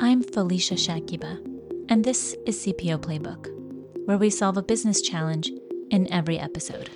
[0.00, 1.44] I'm Felicia Shakiba,
[1.88, 3.48] and this is CPO Playbook,
[4.06, 5.50] where we solve a business challenge
[5.90, 6.88] in every episode.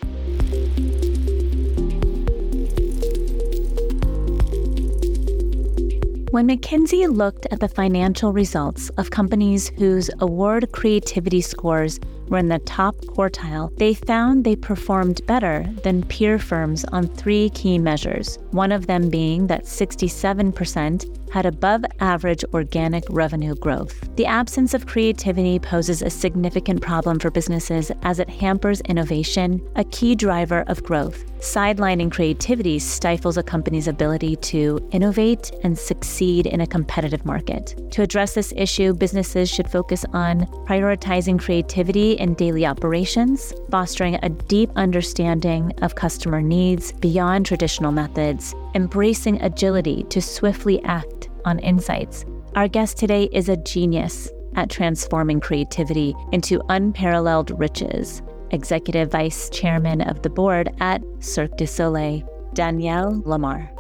[6.30, 11.98] When McKinsey looked at the financial results of companies whose award creativity scores
[12.29, 17.50] were in the top quartile, they found they performed better than peer firms on three
[17.50, 18.39] key measures.
[18.53, 24.09] One of them being that 67% had above average organic revenue growth.
[24.16, 29.84] The absence of creativity poses a significant problem for businesses as it hampers innovation, a
[29.84, 31.24] key driver of growth.
[31.40, 37.74] Sidelining creativity stifles a company's ability to innovate and succeed in a competitive market.
[37.92, 44.28] To address this issue, businesses should focus on prioritizing creativity in daily operations, fostering a
[44.28, 52.24] deep understanding of customer needs beyond traditional methods, embracing agility to swiftly act on insights.
[52.55, 58.23] Our guest today is a genius at transforming creativity into unparalleled riches.
[58.51, 63.70] Executive Vice Chairman of the Board at Cirque du Soleil, Daniel Lamarre.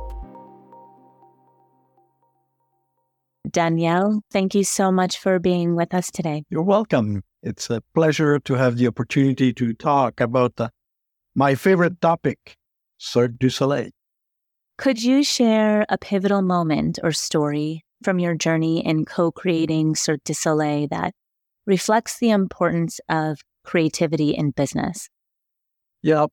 [3.50, 6.44] Daniel, thank you so much for being with us today.
[6.48, 7.22] You're welcome.
[7.42, 10.70] It's a pleasure to have the opportunity to talk about uh,
[11.34, 12.56] my favorite topic,
[12.96, 13.90] Cirque du Soleil.
[14.82, 20.24] Could you share a pivotal moment or story from your journey in co creating Cirque
[20.24, 21.14] du Soleil that
[21.66, 25.08] reflects the importance of creativity in business?
[26.02, 26.26] Yeah.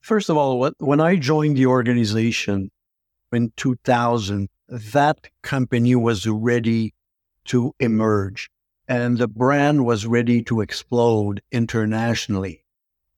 [0.00, 2.70] First of all, when I joined the organization
[3.32, 6.94] in 2000, that company was ready
[7.46, 8.48] to emerge
[8.86, 12.64] and the brand was ready to explode internationally.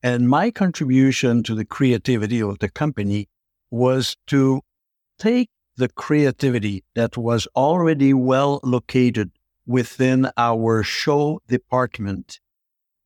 [0.03, 3.28] And my contribution to the creativity of the company
[3.70, 4.62] was to
[5.20, 9.30] take the creativity that was already well located
[9.66, 12.40] within our show department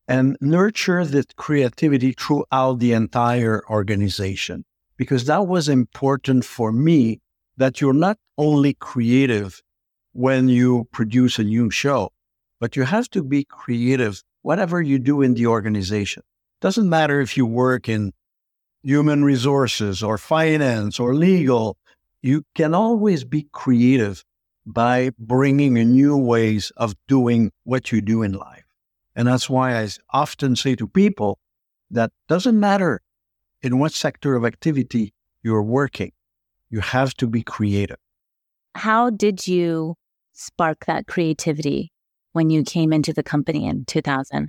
[0.08, 4.64] and nurture that creativity throughout the entire organization.
[4.96, 7.20] Because that was important for me
[7.56, 9.60] that you're not only creative
[10.12, 12.10] when you produce a new show,
[12.60, 16.22] but you have to be creative whatever you do in the organization.
[16.60, 18.12] Doesn't matter if you work in
[18.82, 21.76] human resources or finance or legal,
[22.24, 24.24] you can always be creative
[24.64, 28.64] by bringing new ways of doing what you do in life.
[29.14, 31.38] And that's why I often say to people
[31.90, 33.02] that doesn't matter
[33.62, 35.12] in what sector of activity
[35.42, 36.12] you're working,
[36.70, 37.98] you have to be creative.
[38.74, 39.94] How did you
[40.32, 41.92] spark that creativity
[42.32, 44.48] when you came into the company in 2000?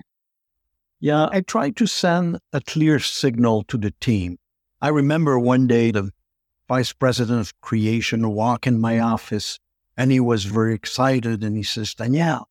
[1.01, 4.37] Yeah, I tried to send a clear signal to the team.
[4.81, 6.11] I remember one day the
[6.67, 9.13] vice president of creation walk in my mm-hmm.
[9.13, 9.59] office
[9.97, 12.49] and he was very excited and he says, Daniel,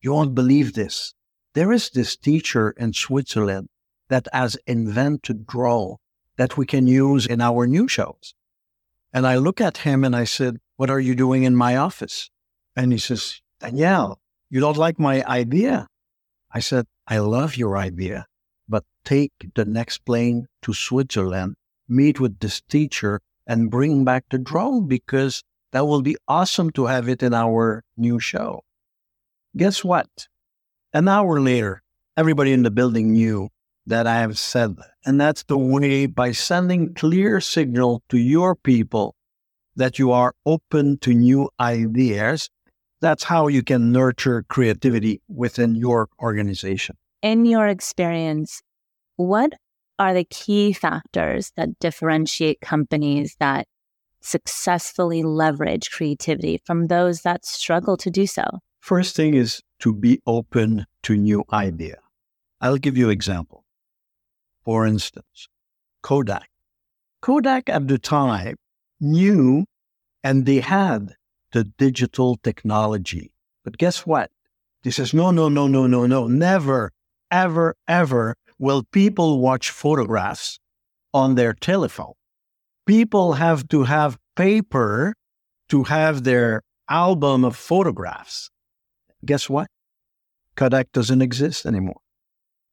[0.00, 1.14] you won't believe this.
[1.54, 3.68] There is this teacher in Switzerland
[4.08, 5.96] that has invented drone
[6.36, 8.34] that we can use in our new shows.
[9.12, 12.30] And I look at him and I said, What are you doing in my office?
[12.76, 14.20] And he says, Daniel,
[14.50, 15.86] you don't like my idea?
[16.52, 18.26] I said, I love your idea,
[18.68, 21.56] but take the next plane to Switzerland,
[21.88, 26.86] meet with this teacher, and bring back the drone because that will be awesome to
[26.86, 28.62] have it in our new show.
[29.56, 30.28] Guess what?
[30.92, 31.82] An hour later,
[32.16, 33.48] everybody in the building knew
[33.86, 34.90] that I have said that.
[35.04, 39.14] And that's the way by sending clear signal to your people
[39.76, 42.48] that you are open to new ideas
[43.04, 46.96] that's how you can nurture creativity within your organization.
[47.20, 48.62] In your experience,
[49.16, 49.52] what
[49.98, 53.66] are the key factors that differentiate companies that
[54.20, 58.44] successfully leverage creativity from those that struggle to do so?
[58.80, 61.98] First thing is to be open to new idea.
[62.60, 63.64] I'll give you example.
[64.64, 65.48] For instance,
[66.02, 66.48] Kodak.
[67.20, 68.56] Kodak at the time
[69.00, 69.66] knew
[70.22, 71.14] and they had
[71.52, 73.32] the digital technology.
[73.62, 74.30] But guess what?
[74.82, 76.26] He says, no, no, no, no, no, no.
[76.26, 76.92] Never,
[77.30, 80.58] ever, ever will people watch photographs
[81.12, 82.14] on their telephone.
[82.86, 85.12] People have to have paper
[85.68, 88.48] to have their album of photographs.
[89.22, 89.68] Guess what?
[90.56, 92.00] Kodak doesn't exist anymore.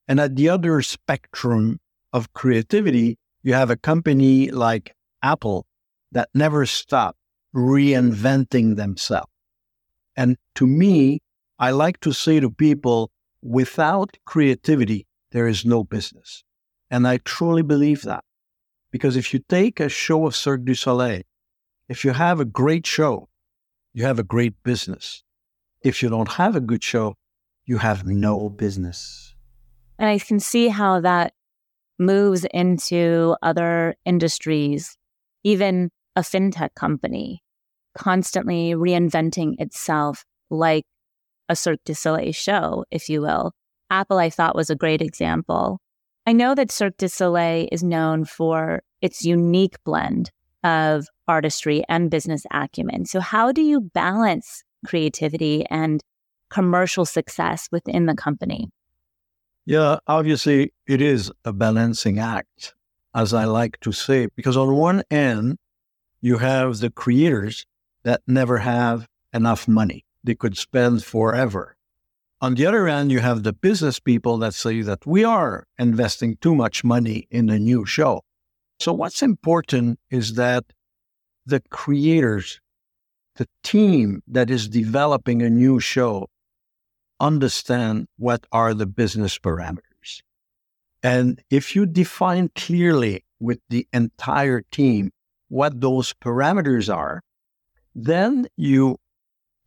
[0.07, 1.79] And at the other spectrum
[2.13, 5.65] of creativity, you have a company like Apple
[6.13, 7.19] that never stopped
[7.53, 9.33] reinventing themselves.
[10.15, 11.19] And to me,
[11.59, 13.11] I like to say to people,
[13.41, 16.43] without creativity, there is no business.
[16.89, 18.23] And I truly believe that.
[18.91, 21.21] Because if you take a show of Cirque du Soleil,
[21.87, 23.29] if you have a great show,
[23.93, 25.23] you have a great business.
[25.83, 27.15] if you don't have a good show,
[27.65, 29.33] you have no business.
[29.97, 31.33] And I can see how that
[31.97, 34.95] moves into other industries,
[35.43, 37.41] even a fintech company
[37.97, 40.85] constantly reinventing itself like
[41.49, 43.53] a Cirque du Soleil show, if you will.
[43.91, 45.79] Apple, I thought, was a great example.
[46.25, 50.31] I know that Cirque du Soleil is known for its unique blend
[50.63, 53.05] of artistry and business acumen.
[53.05, 56.01] So, how do you balance creativity and
[56.49, 58.69] commercial success within the company?
[59.65, 62.73] Yeah, obviously, it is a balancing act,
[63.13, 65.57] as I like to say, because on one end,
[66.21, 67.65] you have the creators
[68.03, 70.05] that never have enough money.
[70.23, 71.75] They could spend forever.
[72.43, 76.37] On the other hand, you have the business people that say that we are investing
[76.37, 78.23] too much money in a new show.
[78.79, 80.63] So, what's important is that
[81.45, 82.59] the creators,
[83.35, 86.29] the team that is developing a new show,
[87.19, 90.23] understand what are the business parameters.
[91.03, 95.11] And if you define clearly with the entire team
[95.49, 97.21] what those parameters are,
[97.93, 98.97] then you,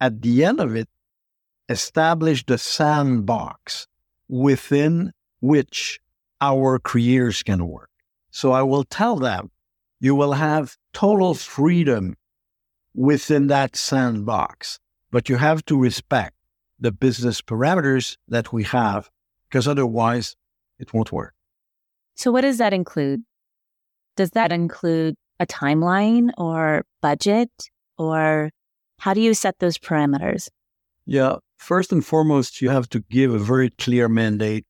[0.00, 0.88] at the end of it,
[1.69, 3.87] establish the sandbox
[4.28, 6.00] within which
[6.40, 7.90] our creators can work.
[8.31, 9.50] So I will tell them,
[10.00, 12.16] you will have total freedom
[12.94, 14.78] within that sandbox,
[15.11, 16.34] but you have to respect
[16.78, 19.08] the business parameters that we have,
[19.49, 20.37] because otherwise
[20.78, 21.34] it won't work.
[22.16, 23.22] So, what does that include?
[24.16, 27.50] Does that include a timeline or budget,
[27.99, 28.50] or
[28.99, 30.49] how do you set those parameters?
[31.06, 34.66] Yeah, first and foremost, you have to give a very clear mandate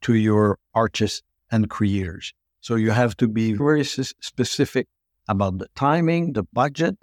[0.00, 2.32] to your artists and creators.
[2.60, 4.88] So, you have to be very specific
[5.28, 6.96] about the timing, the budget,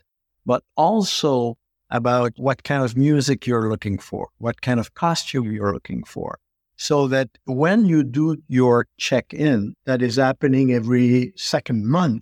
[0.45, 1.57] but also
[1.89, 6.39] about what kind of music you're looking for, what kind of costume you're looking for.
[6.77, 12.21] So that when you do your check in, that is happening every second month,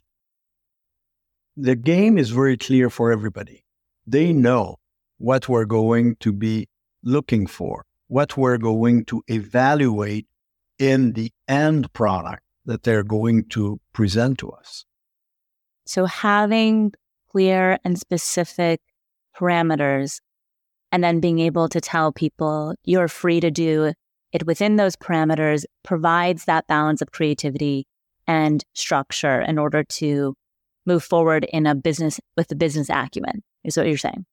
[1.58, 3.64] the game is very clear for everybody.
[4.06, 4.76] They know
[5.18, 6.68] what we're going to be
[7.04, 10.28] looking for, what we're going to evaluate
[10.80, 14.86] in the end product that they're going to present to us.
[15.86, 16.94] So having
[17.32, 18.80] clear and specific
[19.38, 20.20] parameters
[20.92, 23.94] and then being able to tell people you're free to do
[24.32, 27.88] it within those parameters provides that balance of creativity
[28.28, 30.36] and structure in order to
[30.86, 34.26] move forward in a business with the business acumen is what you're saying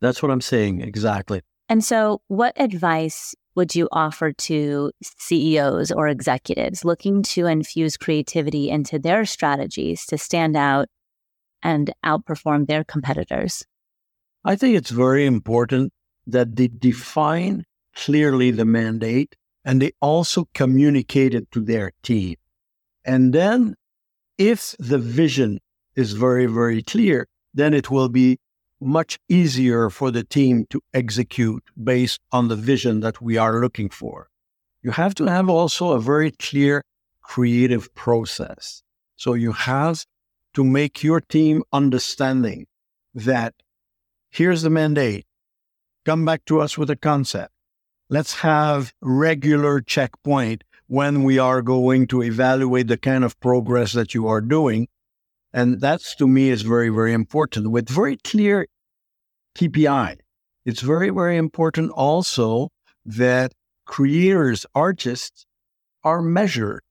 [0.00, 1.40] that's what i'm saying exactly
[1.72, 8.68] and so what advice would you offer to CEOs or executives looking to infuse creativity
[8.68, 10.88] into their strategies to stand out
[11.62, 13.64] and outperform their competitors?
[14.44, 15.94] I think it's very important
[16.26, 17.64] that they define
[17.96, 19.34] clearly the mandate
[19.64, 22.36] and they also communicate it to their team.
[23.02, 23.76] And then,
[24.36, 25.58] if the vision
[25.96, 28.38] is very, very clear, then it will be
[28.82, 33.88] much easier for the team to execute based on the vision that we are looking
[33.88, 34.28] for.
[34.82, 36.82] You have to have also a very clear
[37.22, 38.82] creative process.
[39.16, 40.04] So you have
[40.54, 42.66] to make your team understanding
[43.14, 43.54] that
[44.30, 45.26] here's the mandate.
[46.04, 47.52] Come back to us with a concept.
[48.08, 54.14] Let's have regular checkpoint when we are going to evaluate the kind of progress that
[54.14, 54.88] you are doing.
[55.52, 58.66] And that's to me is very, very important with very clear
[59.56, 60.18] KPI.
[60.64, 62.70] It's very, very important also
[63.04, 63.52] that
[63.84, 65.44] creators, artists
[66.04, 66.82] are measured,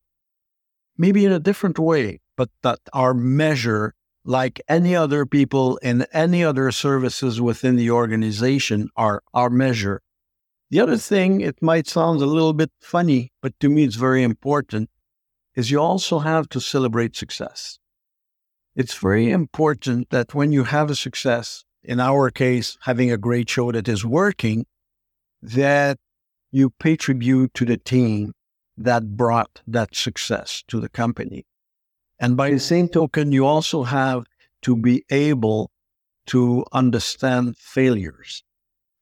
[0.98, 6.44] maybe in a different way, but that are measured like any other people in any
[6.44, 10.01] other services within the organization are, are measured.
[10.70, 14.24] The other thing, it might sound a little bit funny, but to me it's very
[14.24, 14.89] important,
[15.56, 17.80] is you also have to celebrate success.
[18.75, 23.50] It's very important that when you have a success, in our case, having a great
[23.50, 24.66] show that is working,
[25.42, 25.98] that
[26.51, 28.34] you pay tribute to the team
[28.78, 31.46] that brought that success to the company.
[32.20, 34.24] And by the same token, you also have
[34.62, 35.72] to be able
[36.28, 38.44] to understand failures.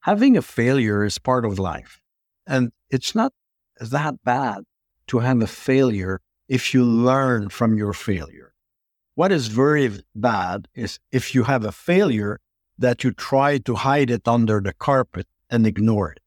[0.01, 1.99] Having a failure is part of life.
[2.47, 3.33] And it's not
[3.79, 4.63] that bad
[5.07, 8.48] to have a failure if you learn from your failure.
[9.19, 12.39] What is very bad is if you have a failure
[12.77, 16.21] that you try to hide it under the carpet and ignore it.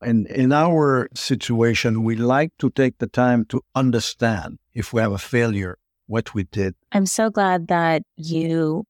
[0.00, 5.10] And in our situation, we like to take the time to understand if we have
[5.10, 6.76] a failure, what we did.
[6.92, 8.84] I'm so glad that you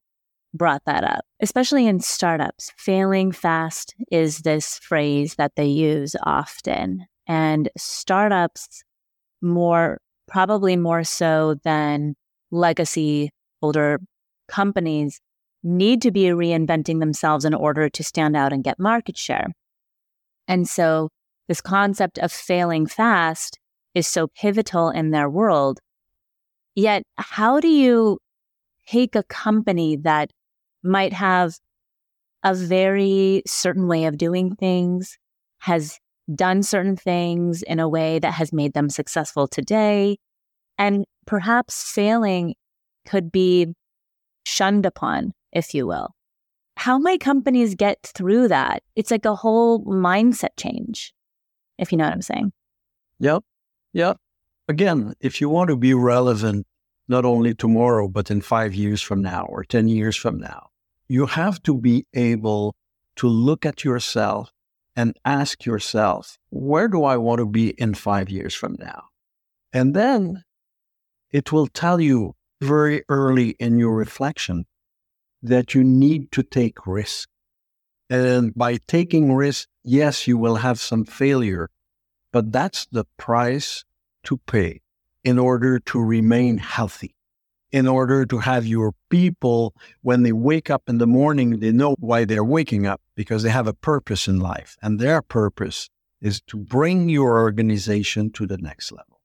[0.52, 2.70] brought that up, especially in startups.
[2.76, 7.06] Failing fast is this phrase that they use often.
[7.26, 8.84] And startups,
[9.40, 12.14] more probably more so than
[12.50, 13.30] legacy
[13.62, 14.00] older
[14.48, 15.20] companies,
[15.62, 19.48] need to be reinventing themselves in order to stand out and get market share.
[20.46, 21.08] And so,
[21.48, 23.58] this concept of failing fast
[23.94, 25.80] is so pivotal in their world.
[26.74, 28.18] Yet, how do you
[28.86, 30.30] take a company that
[30.82, 31.54] might have
[32.44, 35.18] a very certain way of doing things,
[35.58, 35.98] has
[36.34, 40.18] done certain things in a way that has made them successful today,
[40.78, 42.54] and perhaps failing
[43.08, 43.74] could be
[44.44, 46.14] shunned upon, if you will.
[46.76, 48.82] How might companies get through that?
[48.94, 51.12] It's like a whole mindset change,
[51.78, 52.52] if you know what I'm saying.
[53.18, 53.42] Yep.
[53.94, 54.16] Yep.
[54.68, 56.66] Again, if you want to be relevant,
[57.08, 60.68] not only tomorrow, but in five years from now or 10 years from now,
[61.08, 62.76] you have to be able
[63.16, 64.52] to look at yourself
[64.94, 69.04] and ask yourself, where do I want to be in five years from now?
[69.72, 70.44] And then
[71.30, 74.66] it will tell you very early in your reflection
[75.42, 77.28] that you need to take risk.
[78.10, 81.68] And by taking risk, yes, you will have some failure,
[82.32, 83.84] but that's the price
[84.24, 84.80] to pay
[85.24, 87.14] in order to remain healthy
[87.70, 91.94] in order to have your people, when they wake up in the morning, they know
[91.98, 94.76] why they're waking up because they have a purpose in life.
[94.82, 99.17] And their purpose is to bring your organization to the next level.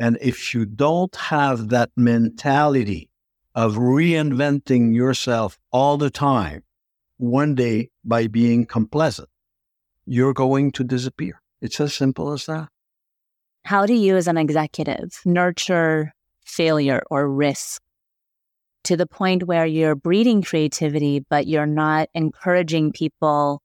[0.00, 3.10] And if you don't have that mentality
[3.54, 6.62] of reinventing yourself all the time,
[7.18, 9.28] one day by being complacent,
[10.06, 11.42] you're going to disappear.
[11.60, 12.70] It's as simple as that.
[13.66, 16.14] How do you, as an executive, nurture
[16.46, 17.82] failure or risk
[18.84, 23.60] to the point where you're breeding creativity, but you're not encouraging people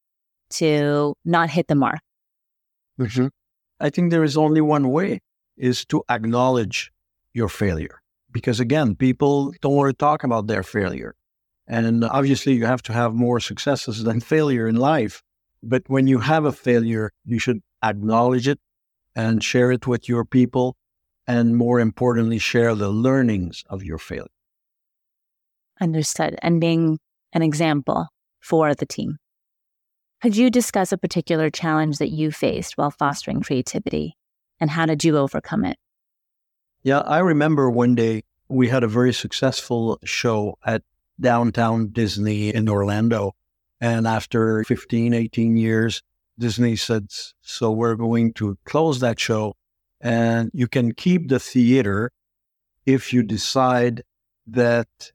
[0.50, 2.02] to not hit the mark?
[3.00, 3.28] Mm-hmm.
[3.80, 5.22] I think there is only one way
[5.58, 6.92] is to acknowledge
[7.34, 8.02] your failure.
[8.32, 11.16] Because again, people don't want to talk about their failure.
[11.68, 15.24] And obviously you have to have more successes than failure in life.
[15.64, 18.60] But when you have a failure, you should acknowledge it
[19.16, 20.76] and share it with your people
[21.28, 24.28] and more importantly, share the learnings of your failure.
[25.82, 26.38] Understood.
[26.42, 27.00] And being
[27.34, 28.08] an example
[28.40, 29.18] for the team.
[30.22, 34.16] Could you discuss a particular challenge that you faced while fostering creativity
[34.60, 35.78] and how did you overcome it?
[36.84, 40.84] Yeah, I remember one day we had a very successful show at
[41.20, 43.34] downtown Disney in Orlando.
[43.82, 46.02] And after 15, 18 years,
[46.38, 47.08] Disney said,
[47.42, 49.56] So we're going to close that show
[50.02, 52.12] and you can keep the theater
[52.86, 54.04] if you decide
[54.48, 55.12] that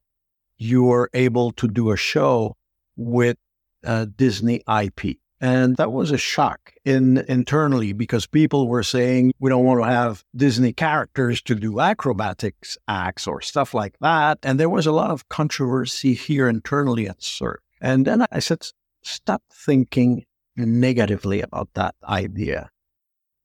[0.58, 2.56] you are able to do a show
[2.96, 3.36] with
[3.84, 5.18] uh, Disney IP.
[5.40, 9.90] And that was a shock in internally because people were saying we don't want to
[9.90, 14.38] have Disney characters to do acrobatics acts or stuff like that.
[14.42, 17.62] And there was a lot of controversy here internally at Cirque.
[17.80, 18.66] And then I said,
[19.02, 22.70] stop thinking negatively about that idea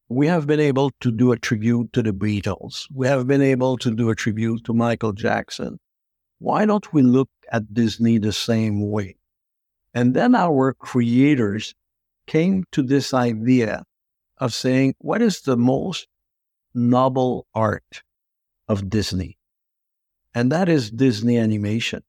[0.07, 2.85] we have been able to do a tribute to the Beatles.
[2.93, 5.79] We have been able to do a tribute to Michael Jackson.
[6.37, 9.15] Why don't we look at Disney the same way?
[9.93, 11.73] And then our creators
[12.27, 13.83] came to this idea
[14.37, 16.07] of saying, what is the most
[16.73, 18.03] noble art
[18.67, 19.37] of Disney?
[20.33, 22.03] And that is Disney animation,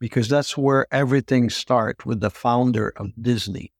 [0.00, 3.72] because that's where everything starts with the founder of Disney.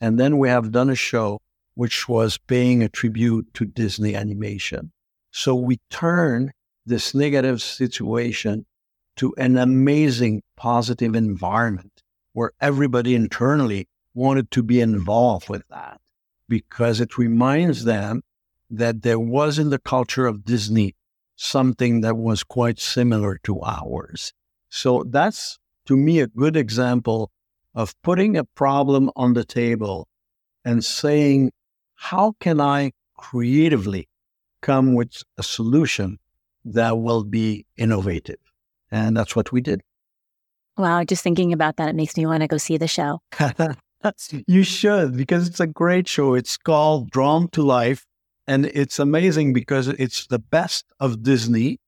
[0.00, 1.40] And then we have done a show
[1.74, 4.92] which was paying a tribute to Disney animation.
[5.30, 6.52] So we turn
[6.86, 8.66] this negative situation
[9.16, 12.02] to an amazing positive environment
[12.32, 13.86] where everybody internally
[14.20, 15.98] wanted to be involved with that
[16.46, 18.22] because it reminds them
[18.68, 20.94] that there was in the culture of Disney
[21.36, 24.34] something that was quite similar to ours.
[24.68, 27.32] So that's to me a good example
[27.74, 30.06] of putting a problem on the table
[30.64, 31.52] and saying
[31.94, 34.08] how can I creatively
[34.60, 36.18] come with a solution
[36.64, 38.42] that will be innovative?
[38.90, 39.80] And that's what we did.
[40.76, 43.20] Wow, just thinking about that, it makes me want to go see the show.
[44.46, 46.34] you should, because it's a great show.
[46.34, 48.06] It's called Drawn to Life.
[48.46, 51.78] And it's amazing because it's the best of Disney,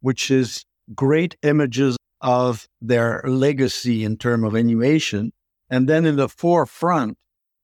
[0.00, 5.32] which is great images of their legacy in terms of animation.
[5.70, 7.18] And then in the forefront,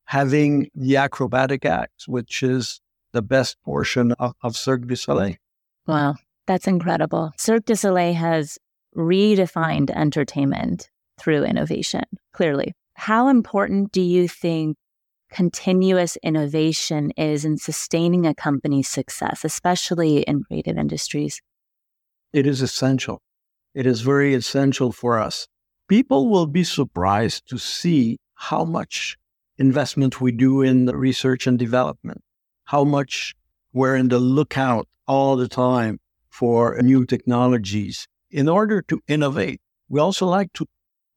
[0.04, 2.80] having the acrobatic acts, which is
[3.12, 5.37] the best portion of, of Cirque du Soleil.
[5.87, 6.14] Wow,
[6.46, 7.32] that's incredible.
[7.38, 8.58] Cirque du Soleil has
[8.94, 12.75] redefined entertainment through innovation, clearly.
[12.95, 14.77] How important do you think
[15.31, 21.43] continuous innovation is in sustaining a company's success, especially in creative industries?
[22.33, 23.21] It is essential.
[23.75, 25.47] It is very essential for us.
[25.89, 29.17] People will be surprised to see how much
[29.59, 32.23] investment we do in research and development,
[32.65, 33.35] how much
[33.73, 35.99] we're in the lookout all the time
[36.31, 39.61] for new technologies in order to innovate.
[39.89, 40.67] We also like to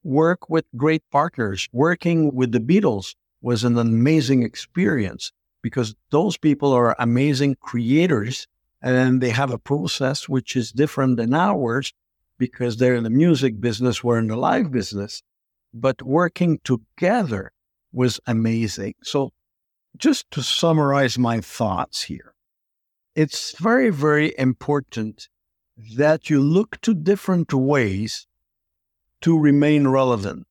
[0.07, 1.67] work with great partners.
[1.73, 8.47] Working with the Beatles was an amazing experience because those people are amazing creators
[8.81, 11.93] and they have a process which is different than ours
[12.37, 15.23] because they're in the music business, we're in the live business.
[15.73, 17.51] But working together
[17.91, 18.95] was amazing.
[19.03, 19.33] So,
[19.97, 22.35] just to summarize my thoughts here,
[23.15, 25.27] it's very, very important
[25.97, 28.26] that you look to different ways
[29.21, 30.45] to remain relevant.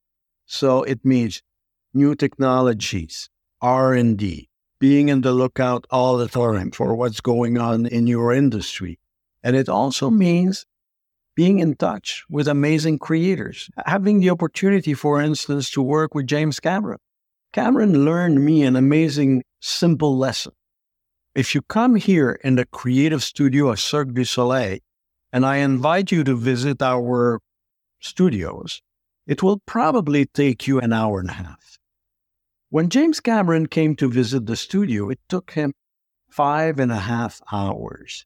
[0.47, 1.43] So it means
[1.93, 3.29] new technologies,
[3.61, 8.99] R&D, being in the lookout all the time for what's going on in your industry.
[9.43, 10.67] And it also means
[11.35, 16.61] being in touch with amazing creators, having the opportunity, for instance, to work with James
[16.61, 16.99] Cameron.
[17.53, 20.53] Cameron learned me an amazing, simple lesson.
[21.35, 24.79] If you come here in the creative studio of Cirque du Soleil,
[25.33, 27.41] and I invite you to visit our
[28.07, 28.83] studios,
[29.27, 31.79] it will probably take you an hour and a half.
[32.71, 35.75] When James Cameron came to visit the studio, it took him
[36.29, 38.25] five and a half hours.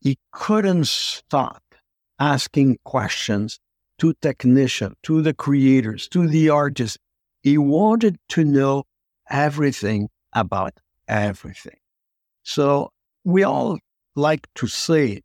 [0.00, 1.62] He couldn't stop
[2.18, 3.60] asking questions
[3.98, 6.98] to technicians, to the creators, to the artists.
[7.42, 8.84] He wanted to know
[9.30, 11.78] everything about everything.
[12.42, 12.90] So
[13.24, 13.78] we all
[14.14, 15.22] like to say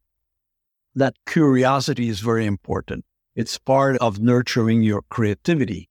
[0.96, 3.06] that curiosity is very important.
[3.36, 5.90] It's part of nurturing your creativity.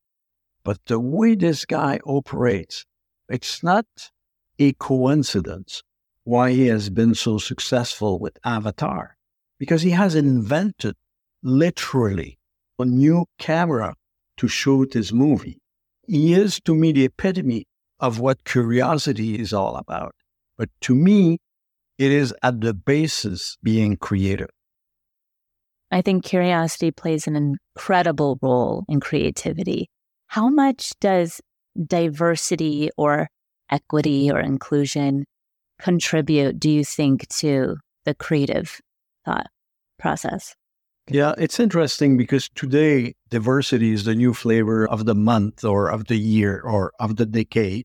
[0.65, 2.87] But the way this guy operates,
[3.29, 3.87] it's not
[4.59, 5.83] a coincidence
[6.25, 9.17] why he has been so successful with Avatar
[9.59, 10.95] because he has invented
[11.43, 12.39] literally
[12.79, 13.95] a new camera
[14.37, 15.61] to shoot his movie.
[16.07, 17.67] He is to me the epitome
[17.99, 20.15] of what curiosity is all about.
[20.57, 21.39] But to me,
[21.99, 24.51] it is at the basis being creative.
[25.93, 29.91] I think curiosity plays an incredible role in creativity.
[30.29, 31.41] How much does
[31.87, 33.29] diversity or
[33.71, 35.27] equity or inclusion
[35.79, 38.81] contribute, do you think, to the creative
[39.27, 39.49] thought
[39.99, 40.55] process?
[41.09, 46.07] Yeah, it's interesting because today diversity is the new flavor of the month or of
[46.07, 47.85] the year or of the decade.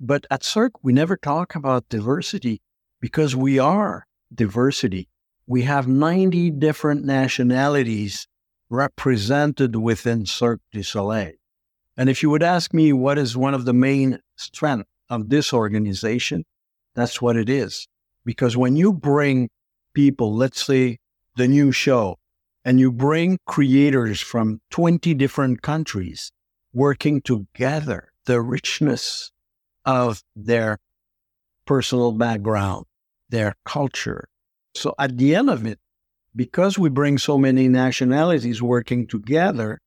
[0.00, 2.60] But at Cirque, we never talk about diversity
[3.00, 5.09] because we are diversity.
[5.50, 8.28] We have 90 different nationalities
[8.68, 11.32] represented within Cirque du Soleil.
[11.96, 15.52] And if you would ask me what is one of the main strengths of this
[15.52, 16.44] organization,
[16.94, 17.88] that's what it is.
[18.24, 19.50] Because when you bring
[19.92, 20.98] people, let's say
[21.34, 22.16] the new show,
[22.64, 26.30] and you bring creators from 20 different countries
[26.72, 29.32] working together, the richness
[29.84, 30.78] of their
[31.66, 32.86] personal background,
[33.30, 34.28] their culture.
[34.74, 35.78] So at the end of it,
[36.34, 39.80] because we bring so many nationalities working together,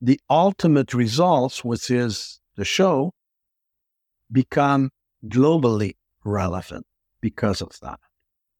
[0.00, 3.12] the ultimate results, which is the show,
[4.32, 4.90] become
[5.26, 6.86] globally relevant
[7.20, 8.00] because of that.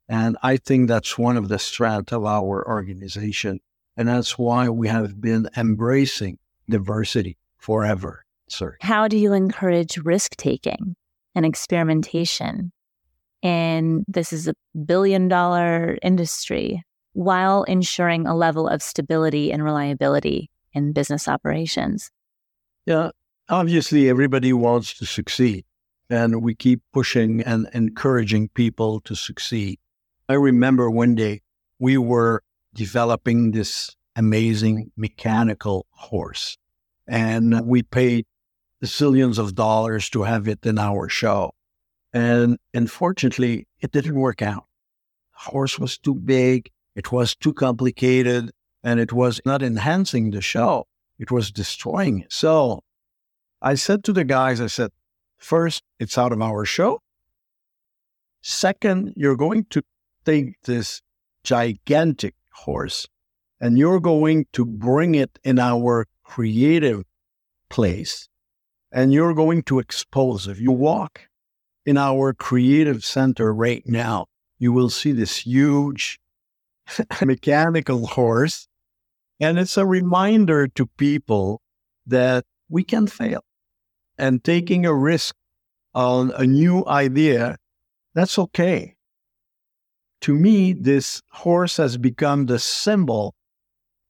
[0.08, 3.60] And I think that's one of the strengths of our organization.
[3.96, 8.76] And that's why we have been embracing diversity forever, sir.
[8.80, 10.96] How do you encourage risk taking
[11.34, 12.72] and experimentation?
[13.42, 20.50] And this is a billion dollar industry while ensuring a level of stability and reliability
[20.72, 22.10] in business operations.
[22.86, 23.10] Yeah,
[23.48, 25.64] obviously, everybody wants to succeed,
[26.08, 29.78] and we keep pushing and encouraging people to succeed.
[30.28, 31.42] I remember one day
[31.78, 32.42] we were
[32.74, 36.56] developing this amazing mechanical horse,
[37.06, 38.26] and we paid
[38.84, 41.52] zillions of dollars to have it in our show.
[42.12, 44.64] And unfortunately, it didn't work out.
[45.34, 48.50] The horse was too big, it was too complicated,
[48.82, 50.86] and it was not enhancing the show,
[51.18, 52.32] it was destroying it.
[52.32, 52.82] So
[53.62, 54.90] I said to the guys, I said,
[55.38, 57.00] first, it's out of our show.
[58.42, 59.82] Second, you're going to
[60.24, 61.02] take this
[61.44, 63.06] gigantic horse
[63.60, 67.04] and you're going to bring it in our creative
[67.68, 68.28] place
[68.90, 70.48] and you're going to expose.
[70.48, 71.28] If you walk
[71.90, 74.26] in our creative center right now,
[74.60, 76.20] you will see this huge
[77.26, 78.68] mechanical horse
[79.40, 81.62] And it's a reminder to people
[82.06, 83.42] that we can fail.
[84.18, 85.34] And taking a risk
[85.94, 87.56] on a new idea,
[88.14, 88.94] that's okay.
[90.20, 93.34] To me, this horse has become the symbol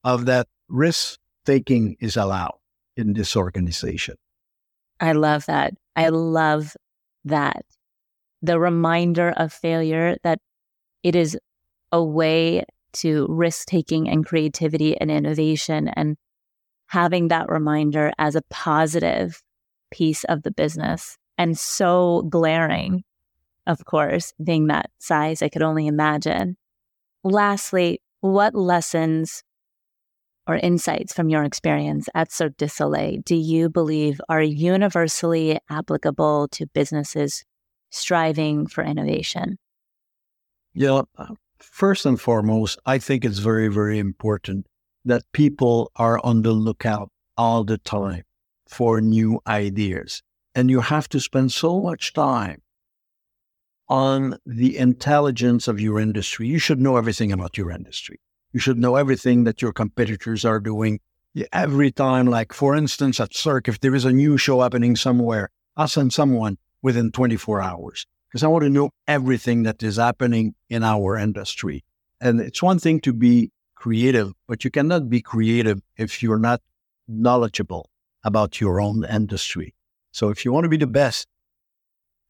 [0.05, 2.59] of that risk taking is allowed
[2.97, 4.17] in this organization.
[4.99, 5.73] I love that.
[5.97, 6.77] I love
[7.25, 7.65] that.
[8.43, 10.39] The reminder of failure that
[11.03, 11.39] it is
[11.93, 16.17] a way to risk taking and creativity and innovation and
[16.87, 19.43] having that reminder as a positive
[19.91, 23.05] piece of the business and so glaring,
[23.67, 26.57] of course, being that size, I could only imagine.
[27.25, 29.43] Lastly, what lessons
[30.51, 36.49] or insights from your experience at Cirque du Soleil do you believe are universally applicable
[36.49, 37.45] to businesses
[37.91, 39.59] striving for innovation?
[40.75, 44.67] Yeah, uh, first and foremost, I think it's very, very important
[45.05, 48.25] that people are on the lookout all the time
[48.67, 50.23] for new ideas.
[50.55, 52.63] And you have to spend so much time
[53.89, 56.49] on the intelligence of your industry.
[56.49, 58.19] You should know everything about your industry.
[58.53, 61.01] You should know everything that your competitors are doing.
[61.53, 65.51] Every time, like for instance, at Cirque, if there is a new show happening somewhere,
[65.77, 70.55] I'll send someone within 24 hours because I want to know everything that is happening
[70.69, 71.85] in our industry.
[72.21, 76.61] And it's one thing to be creative, but you cannot be creative if you're not
[77.07, 77.89] knowledgeable
[78.25, 79.75] about your own industry.
[80.13, 81.29] So if you want to be the best,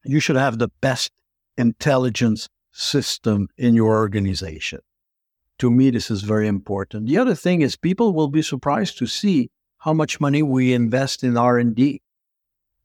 [0.05, 1.11] you should have the best
[1.57, 4.79] intelligence system in your organization.
[5.61, 7.05] To me, this is very important.
[7.05, 11.23] The other thing is people will be surprised to see how much money we invest
[11.23, 12.01] in R&D.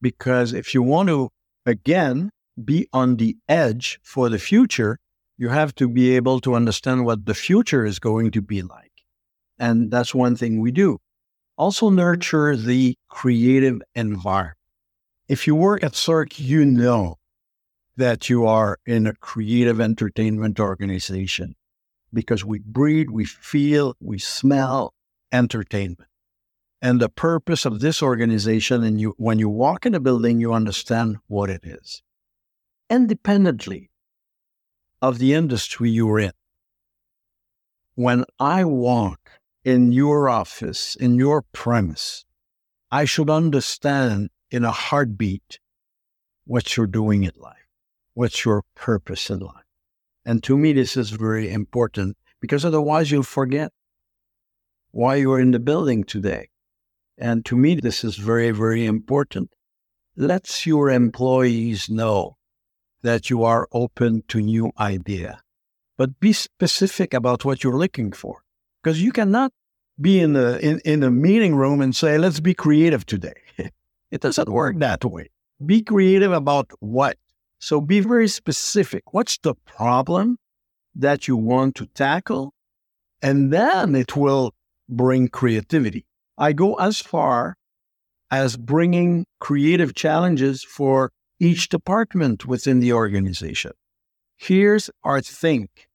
[0.02, 1.30] Because if you want to,
[1.64, 2.28] again,
[2.62, 4.98] be on the edge for the future,
[5.38, 8.92] you have to be able to understand what the future is going to be like.
[9.58, 10.98] And that's one thing we do.
[11.56, 14.58] Also, nurture the creative environment.
[15.28, 17.16] If you work at Cirque, you know
[17.96, 21.54] that you are in a creative entertainment organization
[22.12, 24.94] because we breathe, we feel, we smell
[25.32, 26.08] entertainment.
[26.82, 30.52] And the purpose of this organization, and you, when you walk in a building, you
[30.52, 32.02] understand what it is
[32.88, 33.90] independently
[35.02, 36.32] of the industry you're in.
[37.94, 42.24] When I walk in your office, in your premise,
[42.90, 45.58] I should understand in a heartbeat
[46.44, 47.66] what you're doing in life,
[48.14, 49.65] what's your purpose in life.
[50.26, 53.72] And to me, this is very important because otherwise you'll forget
[54.90, 56.48] why you're in the building today.
[57.16, 59.50] And to me, this is very, very important.
[60.16, 62.36] Let your employees know
[63.02, 65.40] that you are open to new idea.
[65.96, 68.42] But be specific about what you're looking for.
[68.82, 69.52] Because you cannot
[70.00, 73.40] be in a in, in a meeting room and say, let's be creative today.
[74.10, 75.30] it doesn't work that way.
[75.64, 77.16] Be creative about what.
[77.58, 79.12] So be very specific.
[79.12, 80.38] What's the problem
[80.94, 82.52] that you want to tackle?
[83.22, 84.52] And then it will
[84.88, 86.06] bring creativity.
[86.38, 87.56] I go as far
[88.30, 93.72] as bringing creative challenges for each department within the organization.
[94.36, 95.88] Here's our think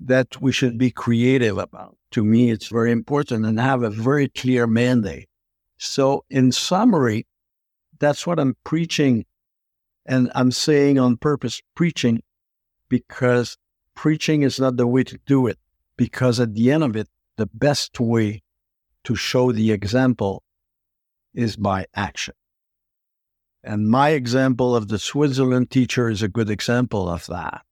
[0.00, 1.96] that we should be creative about.
[2.12, 5.28] To me, it's very important and have a very clear mandate.
[5.78, 7.26] So, in summary,
[7.98, 9.24] that's what I'm preaching.
[10.06, 12.22] And I'm saying on purpose preaching
[12.88, 13.56] because
[13.94, 15.58] preaching is not the way to do it.
[15.96, 18.42] Because at the end of it, the best way
[19.04, 20.42] to show the example
[21.32, 22.34] is by action.
[23.62, 27.62] And my example of the Switzerland teacher is a good example of that.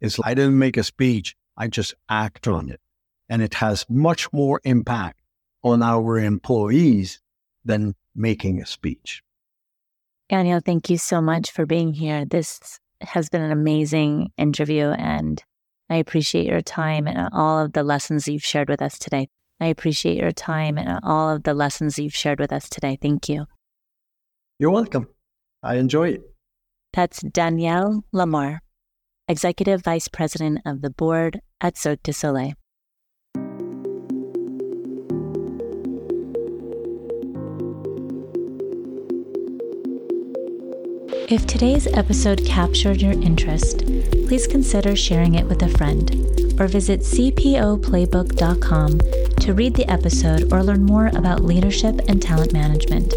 [0.00, 2.80] It's I didn't make a speech, I just act on it.
[3.28, 5.20] And it has much more impact
[5.64, 7.20] on our employees
[7.64, 9.23] than making a speech.
[10.28, 12.24] Daniel, thank you so much for being here.
[12.24, 15.42] This has been an amazing interview, and
[15.90, 19.28] I appreciate your time and all of the lessons you've shared with us today.
[19.60, 22.98] I appreciate your time and all of the lessons you've shared with us today.
[23.00, 23.46] Thank you.
[24.58, 25.08] You're welcome.
[25.62, 26.22] I enjoy it.
[26.92, 28.60] That's Daniel Lamarre,
[29.28, 32.54] Executive Vice President of the Board at Cirque du Soleil.
[41.26, 43.78] If today's episode captured your interest,
[44.26, 46.10] please consider sharing it with a friend
[46.60, 49.00] or visit cpoplaybook.com
[49.40, 53.14] to read the episode or learn more about leadership and talent management.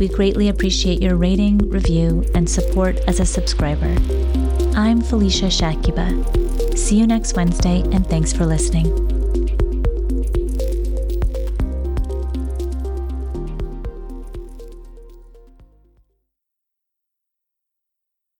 [0.00, 3.94] We greatly appreciate your rating, review, and support as a subscriber.
[4.76, 6.76] I'm Felicia Shakiba.
[6.76, 9.05] See you next Wednesday, and thanks for listening.